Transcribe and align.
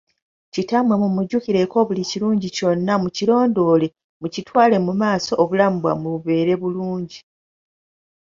Kittamwe 0.53 0.93
mu 1.01 1.09
mujjukireko 1.15 1.77
buli 1.87 2.03
kirungi 2.09 2.47
kyonna 2.55 2.93
mu 3.03 3.09
kirondoole 3.15 3.87
mukitwale 4.21 4.75
mumaaso 4.85 5.33
obulamu 5.43 5.77
bwammwe 5.79 6.07
bubeere 6.13 6.53
bulungi. 6.61 7.19